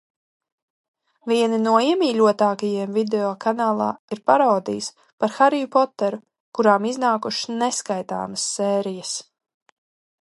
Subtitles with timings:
[1.31, 4.89] Vieni no iemīļotākajiem video kanālā ir parodijas
[5.25, 6.21] par Hariju Poteru,
[6.61, 9.17] kurām iznākušas neskaitāmas sērijas.